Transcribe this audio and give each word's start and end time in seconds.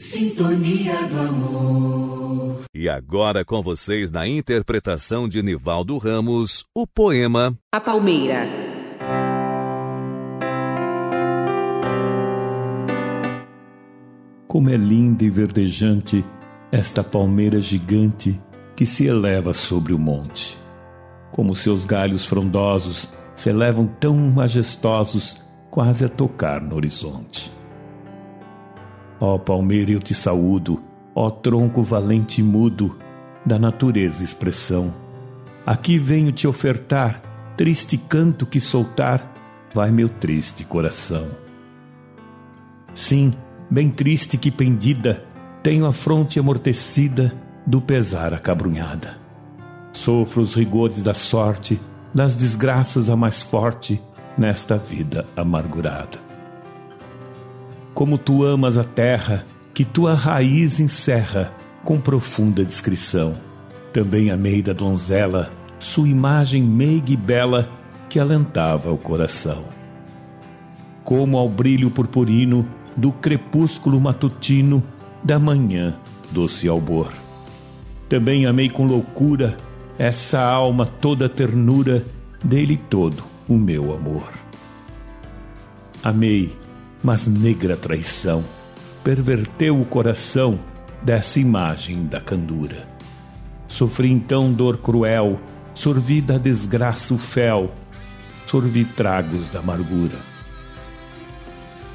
Sintonia 0.00 0.94
do 1.08 1.20
amor. 1.20 2.62
E 2.74 2.88
agora 2.88 3.44
com 3.44 3.60
vocês 3.60 4.10
na 4.10 4.26
interpretação 4.26 5.28
de 5.28 5.42
Nivaldo 5.42 5.98
Ramos, 5.98 6.64
o 6.74 6.86
poema 6.86 7.54
A 7.70 7.78
Palmeira. 7.78 8.48
Como 14.48 14.70
é 14.70 14.76
linda 14.78 15.22
e 15.22 15.28
verdejante 15.28 16.24
esta 16.72 17.04
palmeira 17.04 17.60
gigante 17.60 18.40
que 18.74 18.86
se 18.86 19.06
eleva 19.06 19.52
sobre 19.52 19.92
o 19.92 19.98
monte. 19.98 20.56
Como 21.30 21.54
seus 21.54 21.84
galhos 21.84 22.24
frondosos 22.24 23.06
se 23.34 23.50
elevam 23.50 23.86
tão 23.86 24.16
majestosos, 24.16 25.36
quase 25.70 26.06
a 26.06 26.08
tocar 26.08 26.62
no 26.62 26.76
horizonte. 26.76 27.59
Ó 29.20 29.36
palmeira, 29.36 29.92
eu 29.92 30.00
te 30.00 30.14
saúdo, 30.14 30.82
ó 31.14 31.30
tronco 31.30 31.82
valente 31.82 32.40
e 32.40 32.44
mudo, 32.44 32.96
da 33.44 33.58
natureza 33.58 34.24
expressão. 34.24 34.92
Aqui 35.66 35.98
venho 35.98 36.32
te 36.32 36.46
ofertar, 36.46 37.22
triste 37.56 37.98
canto 37.98 38.46
que 38.46 38.60
soltar, 38.60 39.30
vai 39.74 39.90
meu 39.90 40.08
triste 40.08 40.64
coração. 40.64 41.28
Sim, 42.94 43.34
bem 43.70 43.90
triste 43.90 44.38
que 44.38 44.50
pendida, 44.50 45.22
tenho 45.62 45.84
a 45.84 45.92
fronte 45.92 46.40
amortecida 46.40 47.32
do 47.66 47.80
pesar 47.80 48.32
acabrunhada. 48.32 49.18
Sofro 49.92 50.40
os 50.40 50.54
rigores 50.54 51.02
da 51.02 51.12
sorte, 51.12 51.78
das 52.14 52.34
desgraças 52.34 53.10
a 53.10 53.16
mais 53.16 53.42
forte 53.42 54.00
nesta 54.36 54.78
vida 54.78 55.26
amargurada. 55.36 56.29
Como 58.00 58.16
tu 58.16 58.42
amas 58.42 58.78
a 58.78 58.82
terra, 58.82 59.44
que 59.74 59.84
tua 59.84 60.14
raiz 60.14 60.80
encerra 60.80 61.52
com 61.84 62.00
profunda 62.00 62.64
descrição. 62.64 63.34
Também 63.92 64.30
amei 64.30 64.62
da 64.62 64.72
donzela, 64.72 65.52
sua 65.78 66.08
imagem 66.08 66.62
meiga 66.62 67.12
e 67.12 67.16
bela 67.16 67.68
que 68.08 68.18
alentava 68.18 68.90
o 68.90 68.96
coração. 68.96 69.64
Como 71.04 71.36
ao 71.36 71.46
brilho 71.46 71.90
purpurino 71.90 72.66
do 72.96 73.12
crepúsculo 73.12 74.00
matutino 74.00 74.82
da 75.22 75.38
manhã 75.38 75.94
doce 76.30 76.66
albor. 76.66 77.12
Também 78.08 78.46
amei 78.46 78.70
com 78.70 78.86
loucura 78.86 79.58
essa 79.98 80.40
alma 80.40 80.86
toda 80.86 81.28
ternura 81.28 82.02
dele 82.42 82.80
todo 82.88 83.22
o 83.46 83.58
meu 83.58 83.94
amor. 83.94 84.32
Amei, 86.02 86.50
mas 87.02 87.26
negra 87.26 87.76
traição 87.76 88.44
perverteu 89.02 89.80
o 89.80 89.84
coração 89.84 90.58
dessa 91.02 91.40
imagem 91.40 92.06
da 92.06 92.20
candura. 92.20 92.88
Sofri 93.66 94.10
então 94.10 94.52
dor 94.52 94.78
cruel, 94.78 95.40
sorvi 95.74 96.20
da 96.20 96.36
desgraça 96.36 97.14
o 97.14 97.18
fel, 97.18 97.72
sorvi 98.46 98.84
tragos 98.84 99.48
da 99.50 99.60
amargura. 99.60 100.18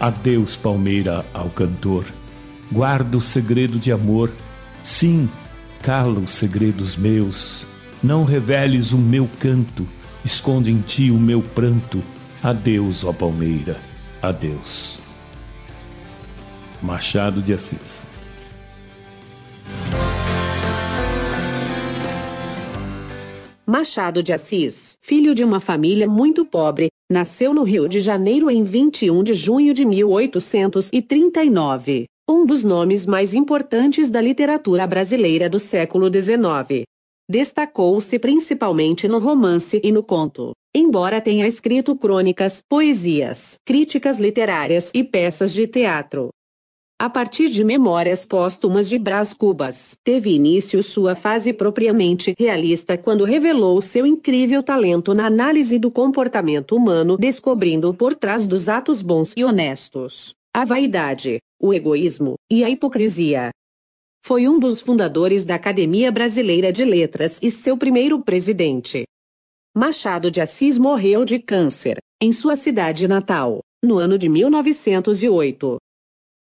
Adeus, 0.00 0.56
palmeira, 0.56 1.24
ao 1.32 1.50
cantor, 1.50 2.04
guarda 2.70 3.16
o 3.16 3.20
segredo 3.20 3.78
de 3.78 3.92
amor, 3.92 4.32
sim, 4.82 5.28
cala 5.82 6.18
os 6.20 6.32
segredos 6.32 6.96
meus, 6.96 7.66
não 8.02 8.24
reveles 8.24 8.92
o 8.92 8.98
meu 8.98 9.28
canto, 9.40 9.86
esconde 10.24 10.70
em 10.70 10.80
ti 10.80 11.10
o 11.10 11.18
meu 11.18 11.42
pranto. 11.42 12.02
Adeus, 12.42 13.04
ó 13.04 13.12
palmeira, 13.12 13.76
adeus. 14.20 14.98
Machado 16.82 17.40
de 17.40 17.52
Assis 17.52 18.04
Machado 23.66 24.20
de 24.22 24.32
Assis, 24.32 24.96
filho 25.02 25.34
de 25.34 25.44
uma 25.44 25.60
família 25.60 26.08
muito 26.08 26.42
pobre, 26.44 26.88
nasceu 27.10 27.54
no 27.54 27.62
Rio 27.62 27.88
de 27.88 28.00
Janeiro 28.00 28.50
em 28.50 28.64
21 28.64 29.22
de 29.22 29.34
junho 29.34 29.74
de 29.74 29.84
1839. 29.84 32.06
Um 32.28 32.44
dos 32.44 32.64
nomes 32.64 33.06
mais 33.06 33.34
importantes 33.34 34.10
da 34.10 34.20
literatura 34.20 34.84
brasileira 34.86 35.48
do 35.48 35.60
século 35.60 36.06
XIX. 36.06 36.82
Destacou-se 37.30 38.18
principalmente 38.18 39.06
no 39.06 39.18
romance 39.18 39.78
e 39.84 39.92
no 39.92 40.02
conto, 40.02 40.52
embora 40.74 41.20
tenha 41.20 41.46
escrito 41.46 41.96
crônicas, 41.96 42.62
poesias, 42.68 43.58
críticas 43.64 44.18
literárias 44.18 44.90
e 44.94 45.02
peças 45.04 45.52
de 45.52 45.66
teatro. 45.66 46.30
A 47.00 47.08
partir 47.08 47.48
de 47.48 47.62
Memórias 47.62 48.24
Póstumas 48.24 48.88
de 48.88 48.98
Brás 48.98 49.32
Cubas, 49.32 49.96
teve 50.02 50.34
início 50.34 50.82
sua 50.82 51.14
fase 51.14 51.52
propriamente 51.52 52.34
realista 52.36 52.98
quando 52.98 53.24
revelou 53.24 53.80
seu 53.80 54.04
incrível 54.04 54.62
talento 54.62 55.14
na 55.14 55.26
análise 55.26 55.78
do 55.78 55.90
comportamento 55.90 56.74
humano, 56.74 57.16
descobrindo 57.16 57.94
por 57.94 58.14
trás 58.14 58.48
dos 58.48 58.68
atos 58.68 59.00
bons 59.00 59.32
e 59.36 59.44
honestos 59.44 60.34
a 60.58 60.64
vaidade, 60.64 61.38
o 61.60 61.72
egoísmo 61.72 62.34
e 62.50 62.64
a 62.64 62.70
hipocrisia. 62.70 63.50
Foi 64.24 64.48
um 64.48 64.58
dos 64.58 64.80
fundadores 64.80 65.44
da 65.44 65.54
Academia 65.54 66.10
Brasileira 66.10 66.72
de 66.72 66.84
Letras 66.84 67.38
e 67.40 67.48
seu 67.48 67.76
primeiro 67.76 68.20
presidente. 68.20 69.04
Machado 69.76 70.30
de 70.30 70.40
Assis 70.40 70.78
morreu 70.78 71.24
de 71.24 71.38
câncer, 71.38 71.98
em 72.20 72.32
sua 72.32 72.56
cidade 72.56 73.06
natal, 73.06 73.60
no 73.82 73.98
ano 73.98 74.18
de 74.18 74.28
1908. 74.28 75.76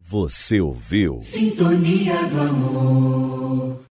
Você 0.00 0.60
ouviu? 0.60 1.18
Sintonia 1.20 2.26
do 2.28 2.40
amor. 2.40 3.84